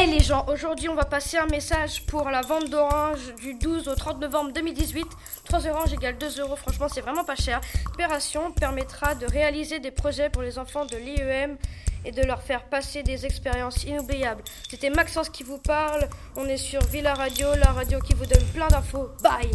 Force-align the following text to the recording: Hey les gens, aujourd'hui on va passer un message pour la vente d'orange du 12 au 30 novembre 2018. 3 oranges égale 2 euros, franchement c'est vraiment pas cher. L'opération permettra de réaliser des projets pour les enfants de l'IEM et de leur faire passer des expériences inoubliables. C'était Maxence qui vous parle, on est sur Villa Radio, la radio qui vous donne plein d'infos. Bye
Hey 0.00 0.10
les 0.10 0.20
gens, 0.20 0.46
aujourd'hui 0.48 0.88
on 0.88 0.94
va 0.94 1.04
passer 1.04 1.36
un 1.36 1.44
message 1.44 2.06
pour 2.06 2.30
la 2.30 2.40
vente 2.40 2.70
d'orange 2.70 3.34
du 3.42 3.52
12 3.52 3.86
au 3.86 3.94
30 3.94 4.18
novembre 4.18 4.50
2018. 4.54 5.06
3 5.44 5.66
oranges 5.66 5.92
égale 5.92 6.16
2 6.16 6.40
euros, 6.40 6.56
franchement 6.56 6.88
c'est 6.88 7.02
vraiment 7.02 7.22
pas 7.22 7.36
cher. 7.36 7.60
L'opération 7.84 8.50
permettra 8.50 9.14
de 9.14 9.26
réaliser 9.26 9.78
des 9.78 9.90
projets 9.90 10.30
pour 10.30 10.40
les 10.40 10.58
enfants 10.58 10.86
de 10.86 10.96
l'IEM 10.96 11.58
et 12.06 12.12
de 12.12 12.22
leur 12.22 12.40
faire 12.40 12.64
passer 12.64 13.02
des 13.02 13.26
expériences 13.26 13.84
inoubliables. 13.84 14.42
C'était 14.70 14.88
Maxence 14.88 15.28
qui 15.28 15.42
vous 15.42 15.58
parle, 15.58 16.08
on 16.34 16.46
est 16.46 16.56
sur 16.56 16.82
Villa 16.84 17.12
Radio, 17.12 17.48
la 17.56 17.72
radio 17.72 17.98
qui 18.00 18.14
vous 18.14 18.24
donne 18.24 18.44
plein 18.54 18.68
d'infos. 18.68 19.10
Bye 19.22 19.50